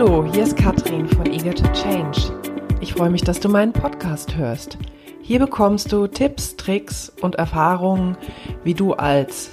[0.00, 2.32] Hallo, hier ist Katrin von Eager to Change.
[2.80, 4.78] Ich freue mich, dass du meinen Podcast hörst.
[5.22, 8.16] Hier bekommst du Tipps, Tricks und Erfahrungen,
[8.62, 9.50] wie du als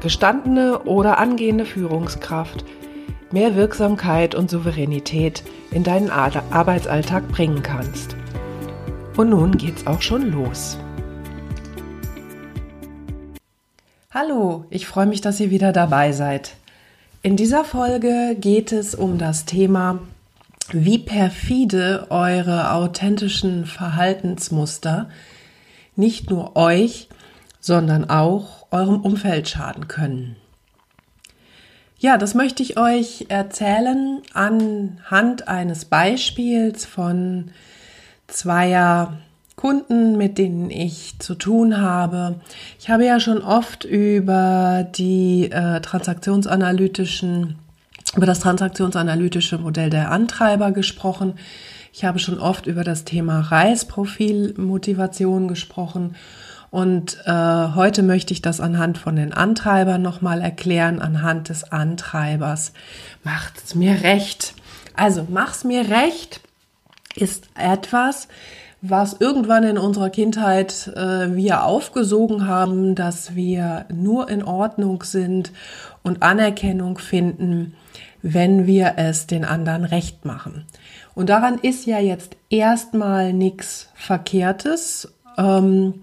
[0.00, 2.64] gestandene oder angehende Führungskraft
[3.30, 8.16] mehr Wirksamkeit und Souveränität in deinen Arbeitsalltag bringen kannst.
[9.18, 10.78] Und nun geht's auch schon los.
[14.10, 16.56] Hallo, ich freue mich, dass ihr wieder dabei seid.
[17.24, 20.00] In dieser Folge geht es um das Thema,
[20.72, 25.08] wie perfide eure authentischen Verhaltensmuster
[25.96, 27.08] nicht nur euch,
[27.60, 30.36] sondern auch eurem Umfeld schaden können.
[31.98, 37.52] Ja, das möchte ich euch erzählen anhand eines Beispiels von
[38.26, 39.16] zweier
[39.56, 42.36] Kunden, mit denen ich zu tun habe.
[42.78, 47.56] Ich habe ja schon oft über die äh, transaktionsanalytischen,
[48.16, 51.34] über das transaktionsanalytische Modell der Antreiber gesprochen.
[51.92, 56.16] Ich habe schon oft über das Thema Reisprofilmotivation gesprochen.
[56.70, 62.72] Und äh, heute möchte ich das anhand von den Antreibern nochmal erklären, anhand des Antreibers.
[63.22, 64.54] Macht's mir recht.
[64.96, 66.40] Also, mach's mir recht
[67.16, 68.28] ist etwas,
[68.86, 75.52] was irgendwann in unserer Kindheit äh, wir aufgesogen haben, dass wir nur in Ordnung sind
[76.02, 77.74] und Anerkennung finden,
[78.20, 80.66] wenn wir es den anderen recht machen.
[81.14, 85.94] Und daran ist ja jetzt erstmal nichts Verkehrtes, ähm,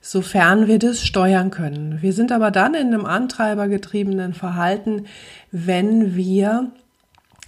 [0.00, 2.00] sofern wir das steuern können.
[2.00, 5.04] Wir sind aber dann in einem antreibergetriebenen Verhalten,
[5.50, 6.70] wenn wir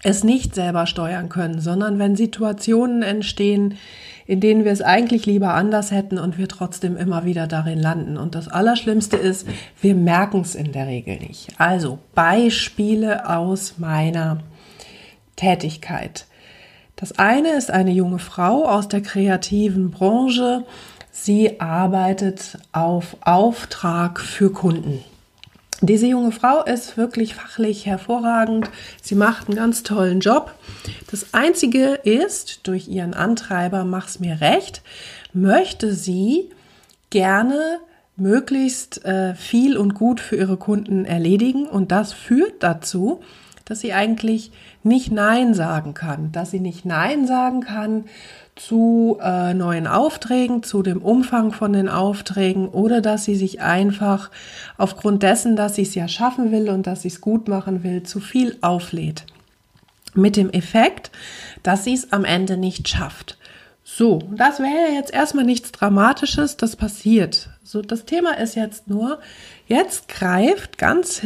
[0.03, 3.79] es nicht selber steuern können, sondern wenn Situationen entstehen,
[4.27, 8.17] in denen wir es eigentlich lieber anders hätten und wir trotzdem immer wieder darin landen.
[8.17, 9.47] Und das Allerschlimmste ist,
[9.81, 11.49] wir merken es in der Regel nicht.
[11.59, 14.39] Also Beispiele aus meiner
[15.37, 16.27] Tätigkeit.
[16.97, 20.65] Das eine ist eine junge Frau aus der kreativen Branche.
[21.11, 25.01] Sie arbeitet auf Auftrag für Kunden.
[25.81, 28.71] Diese junge Frau ist wirklich fachlich hervorragend.
[29.03, 30.55] Sie macht einen ganz tollen Job.
[31.11, 34.83] Das Einzige ist, durch ihren Antreiber, mach's mir recht,
[35.33, 36.51] möchte sie
[37.11, 37.81] gerne
[38.17, 41.67] möglichst äh, viel und gut für ihre Kunden erledigen.
[41.67, 43.21] Und das führt dazu,
[43.65, 44.53] dass sie eigentlich
[44.83, 48.05] nicht Nein sagen kann, dass sie nicht Nein sagen kann
[48.57, 54.31] zu äh, neuen Aufträgen, zu dem Umfang von den Aufträgen oder dass sie sich einfach
[54.77, 58.03] aufgrund dessen, dass sie es ja schaffen will und dass sie es gut machen will,
[58.05, 59.27] zu viel auflädt.
[60.15, 61.11] Mit dem Effekt,
[61.65, 63.37] dass sie es am Ende nicht schafft.
[63.87, 67.51] So, das wäre jetzt erstmal nichts Dramatisches, das passiert.
[67.63, 69.21] So, das Thema ist jetzt nur,
[69.67, 71.21] jetzt greift ganz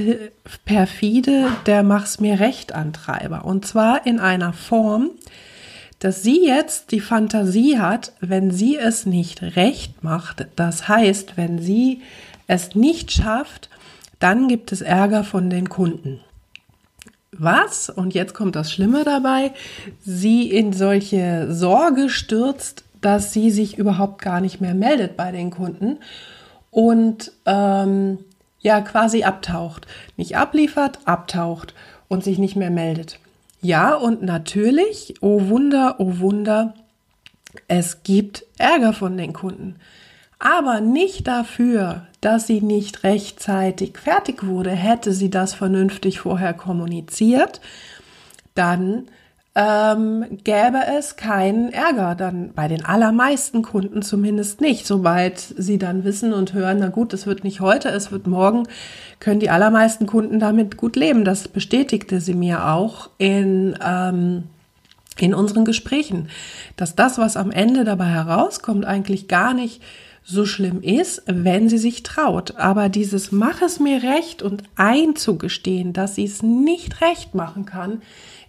[0.65, 3.45] perfide der Mach's mir recht Antreiber.
[3.45, 5.11] Und zwar in einer Form,
[6.01, 11.61] dass sie jetzt die Fantasie hat, wenn sie es nicht recht macht, das heißt, wenn
[11.61, 12.03] sie
[12.49, 13.71] es nicht schafft,
[14.19, 16.21] dann gibt es Ärger von den Kunden.
[17.33, 17.91] Was?
[17.91, 19.53] Und jetzt kommt das Schlimme dabei,
[20.05, 25.50] sie in solche Sorge stürzt, dass sie sich überhaupt gar nicht mehr meldet bei den
[25.50, 25.99] Kunden
[26.71, 28.19] und ähm,
[28.61, 29.87] ja quasi abtaucht.
[30.17, 31.75] Nicht abliefert, abtaucht
[32.09, 33.19] und sich nicht mehr meldet.
[33.61, 36.75] Ja, und natürlich, oh Wunder, oh Wunder,
[37.67, 39.77] es gibt Ärger von den Kunden.
[40.38, 44.71] Aber nicht dafür, dass sie nicht rechtzeitig fertig wurde.
[44.71, 47.61] Hätte sie das vernünftig vorher kommuniziert,
[48.55, 49.06] dann
[49.55, 54.87] ähm, gäbe es keinen Ärger, dann bei den allermeisten Kunden zumindest nicht.
[54.87, 58.69] Sobald sie dann wissen und hören, na gut, es wird nicht heute, es wird morgen,
[59.19, 61.25] können die allermeisten Kunden damit gut leben.
[61.25, 64.45] Das bestätigte sie mir auch in, ähm,
[65.19, 66.29] in unseren Gesprächen,
[66.77, 69.83] dass das, was am Ende dabei herauskommt, eigentlich gar nicht
[70.31, 72.56] so schlimm ist, wenn sie sich traut.
[72.56, 78.03] Aber dieses Mach es mir recht und einzugestehen, dass sie es nicht recht machen kann,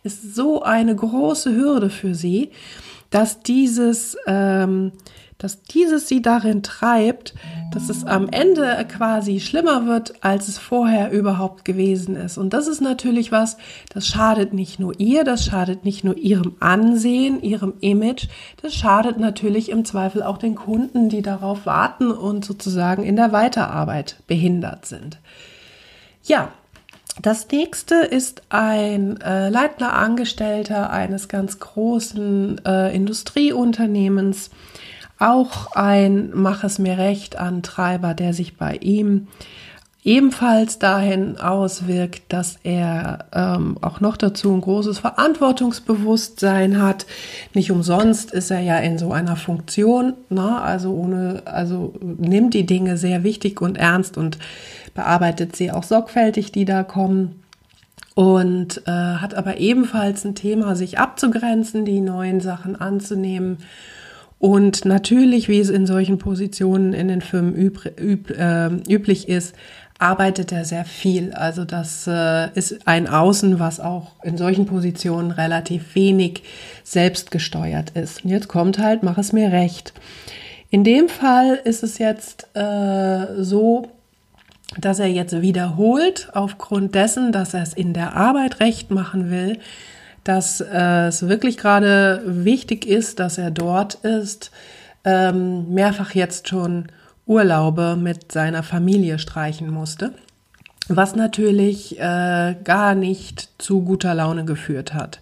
[0.04, 2.52] ist so eine große Hürde für sie,
[3.12, 4.92] dass dieses, ähm,
[5.40, 7.34] dass dieses sie darin treibt,
[7.74, 12.38] dass es am Ende quasi schlimmer wird, als es vorher überhaupt gewesen ist.
[12.38, 13.58] Und das ist natürlich was,
[13.94, 18.28] das schadet nicht nur ihr, das schadet nicht nur ihrem Ansehen, ihrem Image,
[18.62, 23.32] das schadet natürlich im Zweifel auch den Kunden, die darauf warten und sozusagen in der
[23.32, 25.20] Weiterarbeit behindert sind.
[26.26, 26.50] Ja,
[27.22, 34.52] das nächste ist ein äh, leitender Angestellter eines ganz großen äh, Industrieunternehmens,
[35.20, 39.28] auch ein Mach es mir recht Antreiber, der sich bei ihm
[40.04, 47.06] ebenfalls dahin auswirkt, dass er ähm, auch noch dazu ein großes Verantwortungsbewusstsein hat.
[47.54, 50.62] Nicht umsonst ist er ja in so einer Funktion, ne?
[50.62, 54.40] also ohne, also nimmt die Dinge sehr wichtig und ernst und
[54.96, 57.44] bearbeitet sie auch sorgfältig, die da kommen.
[58.16, 63.60] Und äh, hat aber ebenfalls ein Thema, sich abzugrenzen, die neuen Sachen anzunehmen
[64.40, 69.54] und natürlich, wie es in solchen Positionen in den Firmen üb, üb, äh, üblich ist,
[70.00, 71.34] arbeitet er sehr viel.
[71.34, 76.44] Also das äh, ist ein Außen, was auch in solchen Positionen relativ wenig
[76.86, 78.24] selbstgesteuert ist.
[78.24, 79.94] Und jetzt kommt halt, mach es mir recht.
[80.70, 83.90] In dem Fall ist es jetzt äh, so,
[84.78, 89.60] dass er jetzt wiederholt, aufgrund dessen, dass er es in der Arbeit recht machen will,
[90.30, 94.52] dass äh, es wirklich gerade wichtig ist, dass er dort ist,
[95.04, 96.86] ähm, mehrfach jetzt schon
[97.26, 100.14] Urlaube mit seiner Familie streichen musste,
[100.88, 105.20] was natürlich äh, gar nicht zu guter Laune geführt hat.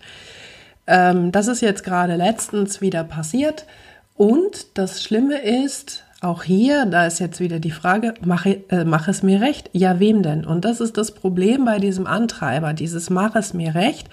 [0.88, 3.65] Ähm, das ist jetzt gerade letztens wieder passiert
[4.13, 9.07] und das Schlimme ist, auch hier, da ist jetzt wieder die Frage, mache äh, mach
[9.07, 9.69] es mir recht?
[9.71, 10.45] Ja, wem denn?
[10.45, 14.09] Und das ist das Problem bei diesem Antreiber, dieses mach es mir recht,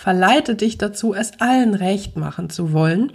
[0.00, 3.12] verleitet dich dazu, es allen recht machen zu wollen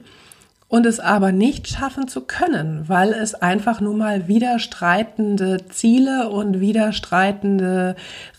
[0.67, 6.59] und es aber nicht schaffen zu können, weil es einfach nur mal widerstreitende Ziele und
[6.59, 7.95] widerstreitende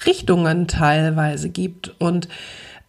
[0.07, 2.01] Richtungen teilweise gibt.
[2.01, 2.29] Und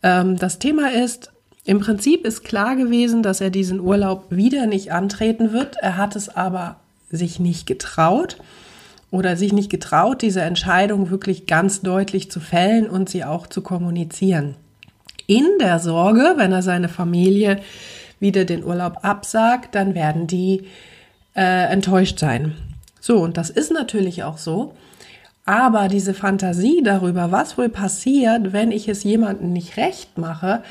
[0.04, 1.32] ähm, das Thema ist,
[1.66, 5.78] im Prinzip ist klar gewesen, dass er diesen Urlaub wieder nicht antreten wird.
[5.82, 6.76] Er hat es aber
[7.10, 8.38] sich nicht getraut
[9.10, 13.64] oder sich nicht getraut, diese Entscheidung wirklich ganz deutlich zu fällen und sie auch zu
[13.64, 14.54] kommunizieren
[15.28, 17.60] in der Sorge, wenn er seine Familie
[18.20, 20.64] wieder den Urlaub absagt, dann werden die
[21.36, 22.54] äh, enttäuscht sein.
[23.00, 24.74] So, und das ist natürlich auch so.
[25.46, 30.64] Aber diese Fantasie darüber, was wohl passiert, wenn ich es jemandem nicht recht mache,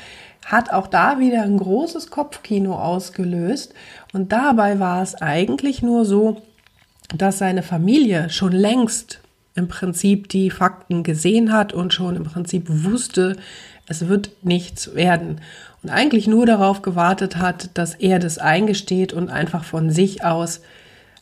[0.45, 3.73] hat auch da wieder ein großes Kopfkino ausgelöst.
[4.13, 6.41] Und dabei war es eigentlich nur so,
[7.15, 9.19] dass seine Familie schon längst
[9.55, 13.35] im Prinzip die Fakten gesehen hat und schon im Prinzip wusste,
[13.87, 15.41] es wird nichts werden.
[15.83, 20.61] Und eigentlich nur darauf gewartet hat, dass er das eingesteht und einfach von sich aus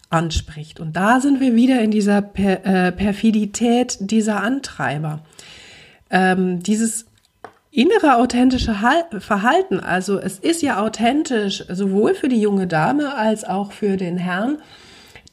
[0.10, 0.80] anspricht.
[0.80, 5.22] Und da sind wir wieder in dieser per äh, Perfidität dieser Antreiber.
[6.10, 7.06] Ähm, dieses
[7.72, 8.74] innere authentische
[9.20, 14.18] Verhalten, also es ist ja authentisch sowohl für die junge Dame als auch für den
[14.18, 14.60] Herrn,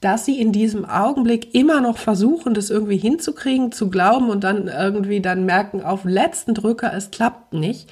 [0.03, 4.69] dass sie in diesem Augenblick immer noch versuchen, das irgendwie hinzukriegen, zu glauben und dann
[4.69, 7.89] irgendwie dann merken, auf letzten Drücker, es klappt nicht.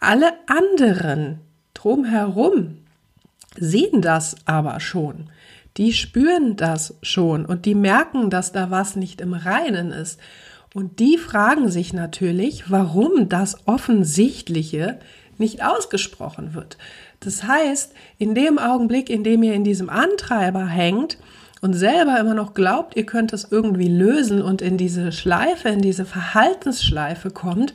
[0.00, 1.40] Alle anderen
[1.74, 2.78] drumherum
[3.56, 5.30] sehen das aber schon.
[5.76, 10.18] Die spüren das schon und die merken, dass da was nicht im Reinen ist.
[10.74, 14.98] Und die fragen sich natürlich, warum das Offensichtliche
[15.36, 16.78] nicht ausgesprochen wird.
[17.20, 21.18] Das heißt, in dem Augenblick, in dem ihr in diesem Antreiber hängt
[21.60, 25.82] und selber immer noch glaubt, ihr könnt es irgendwie lösen und in diese Schleife, in
[25.82, 27.74] diese Verhaltensschleife kommt,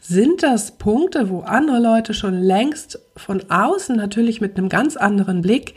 [0.00, 5.40] sind das Punkte, wo andere Leute schon längst von außen natürlich mit einem ganz anderen
[5.40, 5.74] Blick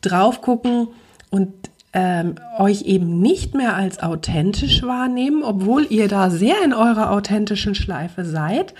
[0.00, 0.88] drauf gucken
[1.30, 1.52] und
[1.92, 7.74] ähm, euch eben nicht mehr als authentisch wahrnehmen, obwohl ihr da sehr in eurer authentischen
[7.74, 8.74] Schleife seid,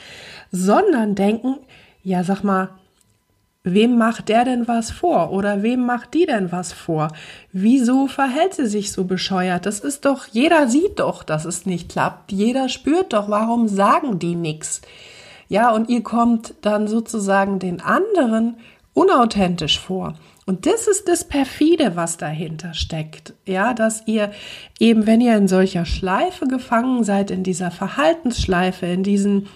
[0.53, 1.57] sondern denken,
[2.05, 2.71] ja, sag mal,
[3.67, 5.33] Wem macht der denn was vor?
[5.33, 7.09] Oder wem macht die denn was vor?
[7.51, 9.65] Wieso verhält sie sich so bescheuert?
[9.65, 12.31] Das ist doch, jeder sieht doch, dass es nicht klappt.
[12.31, 14.83] Jeder spürt doch, warum sagen die nichts?
[15.49, 18.57] Ja, und ihr kommt dann sozusagen den anderen
[18.93, 20.15] unauthentisch vor.
[20.45, 23.33] Und das ist das perfide, was dahinter steckt.
[23.47, 24.31] Ja, dass ihr
[24.79, 29.49] eben, wenn ihr in solcher Schleife gefangen seid, in dieser Verhaltensschleife, in diesen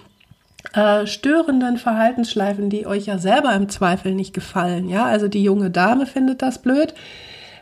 [0.73, 4.87] äh, störenden Verhaltensschleifen, die euch ja selber im Zweifel nicht gefallen.
[4.87, 6.93] Ja, also die junge Dame findet das blöd,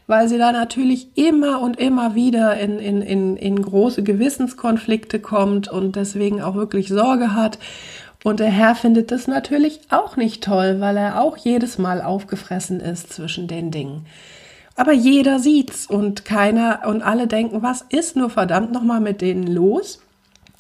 [0.08, 5.68] weil sie da natürlich immer und immer wieder in, in, in, in große Gewissenskonflikte kommt
[5.70, 7.60] und deswegen auch wirklich Sorge hat.
[8.24, 12.80] Und der Herr findet das natürlich auch nicht toll, weil er auch jedes Mal aufgefressen
[12.80, 14.06] ist zwischen den Dingen.
[14.76, 19.48] Aber jeder sieht's und keiner und alle denken, was ist nur verdammt nochmal mit denen
[19.48, 20.02] los,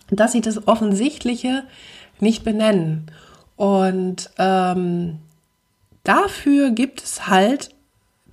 [0.09, 1.63] dass sie das Offensichtliche
[2.21, 3.11] nicht benennen.
[3.55, 5.19] Und ähm,
[6.03, 7.69] dafür gibt es halt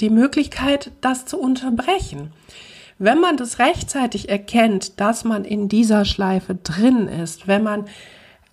[0.01, 2.33] die Möglichkeit, das zu unterbrechen.
[2.99, 7.87] Wenn man das rechtzeitig erkennt, dass man in dieser Schleife drin ist, wenn man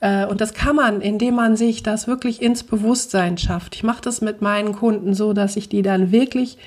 [0.01, 3.75] äh, und das kann man, indem man sich das wirklich ins Bewusstsein schafft.
[3.75, 6.57] Ich mache das mit meinen Kunden so, dass ich die dann wirklich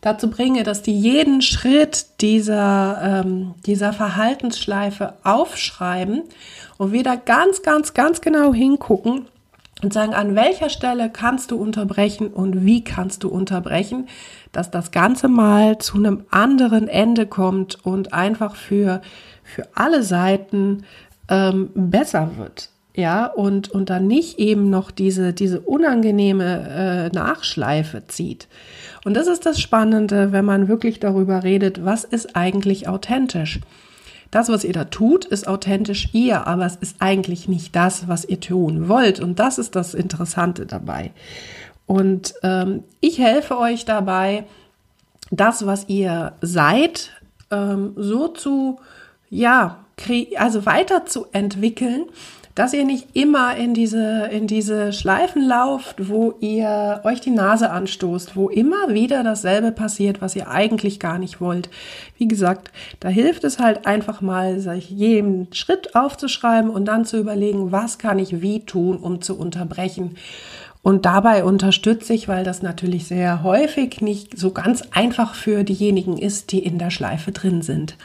[0.00, 6.22] dazu bringe, dass die jeden Schritt dieser, ähm, dieser Verhaltensschleife aufschreiben
[6.78, 9.26] und wieder ganz, ganz, ganz genau hingucken
[9.82, 14.08] und sagen, an welcher Stelle kannst du unterbrechen und wie kannst du unterbrechen,
[14.52, 19.00] dass das Ganze mal zu einem anderen Ende kommt und einfach für,
[19.42, 20.84] für alle Seiten
[21.28, 22.69] ähm, besser wird.
[22.94, 28.48] Ja, und, und dann nicht eben noch diese, diese unangenehme äh, Nachschleife zieht.
[29.04, 33.60] Und das ist das Spannende, wenn man wirklich darüber redet, was ist eigentlich authentisch.
[34.30, 38.24] Das, was ihr da tut, ist authentisch ihr, aber es ist eigentlich nicht das, was
[38.24, 39.20] ihr tun wollt.
[39.20, 41.12] Und das ist das Interessante dabei.
[41.86, 44.44] Und ähm, ich helfe euch dabei,
[45.30, 47.10] das, was ihr seid,
[47.50, 48.78] ähm, so zu,
[49.30, 49.84] ja,
[50.36, 52.06] also weiterzuentwickeln,
[52.54, 57.70] dass ihr nicht immer in diese, in diese Schleifen lauft, wo ihr euch die Nase
[57.70, 61.70] anstoßt, wo immer wieder dasselbe passiert, was ihr eigentlich gar nicht wollt.
[62.18, 67.18] Wie gesagt, da hilft es halt einfach mal, sich jeden Schritt aufzuschreiben und dann zu
[67.18, 70.16] überlegen, was kann ich wie tun, um zu unterbrechen.
[70.82, 76.18] Und dabei unterstütze ich, weil das natürlich sehr häufig nicht so ganz einfach für diejenigen
[76.18, 77.96] ist, die in der Schleife drin sind.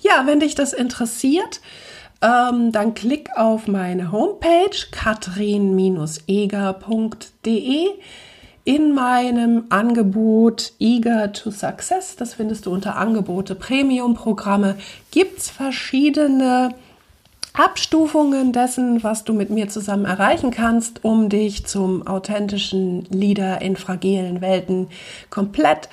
[0.00, 1.60] Ja, wenn dich das interessiert,
[2.22, 7.86] ähm, dann klick auf meine Homepage katrin-eger.de
[8.64, 14.76] in meinem Angebot Eager to Success, das findest du unter Angebote Premium-Programme,
[15.10, 16.74] gibt es verschiedene
[17.52, 23.76] Abstufungen dessen, was du mit mir zusammen erreichen kannst, um dich zum authentischen Leader in
[23.76, 24.88] fragilen Welten
[25.30, 25.88] komplett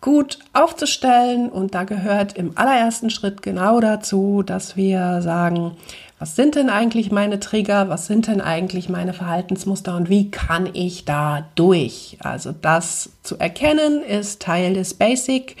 [0.00, 1.48] gut aufzustellen.
[1.48, 5.76] Und da gehört im allerersten Schritt genau dazu, dass wir sagen,
[6.18, 10.68] was sind denn eigentlich meine Trigger, was sind denn eigentlich meine Verhaltensmuster und wie kann
[10.72, 12.16] ich da durch?
[12.20, 15.56] Also das zu erkennen ist Teil des Basic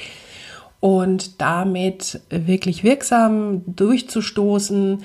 [0.80, 5.04] und damit wirklich wirksam durchzustoßen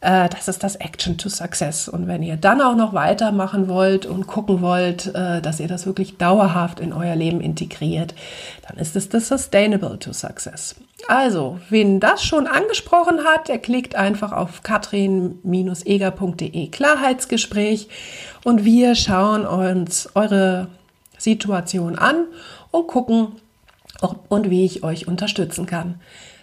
[0.00, 1.88] äh, das ist das Action to Success.
[1.88, 5.86] Und wenn ihr dann auch noch weitermachen wollt und gucken wollt, äh, dass ihr das
[5.86, 8.14] wirklich dauerhaft in euer Leben integriert,
[8.66, 10.74] dann ist es das Sustainable to Success.
[11.08, 17.88] Also, wen das schon angesprochen hat, der klickt einfach auf katrin-eger.de Klarheitsgespräch
[18.44, 20.68] und wir schauen uns eure
[21.18, 22.24] Situation an
[22.70, 23.32] und gucken,
[24.00, 26.00] ob und wie ich euch unterstützen kann.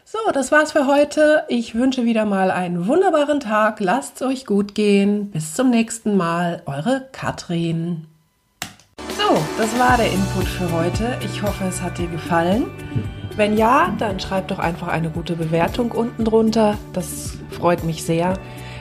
[0.09, 1.43] So, das war's für heute.
[1.49, 3.81] Ich wünsche wieder mal einen wunderbaren Tag.
[3.81, 5.31] Lasst es euch gut gehen.
[5.31, 6.61] Bis zum nächsten Mal.
[6.65, 8.05] Eure Katrin.
[9.17, 11.17] So, das war der Input für heute.
[11.25, 12.67] Ich hoffe, es hat dir gefallen.
[13.35, 16.77] Wenn ja, dann schreib doch einfach eine gute Bewertung unten drunter.
[16.93, 18.35] Das freut mich sehr.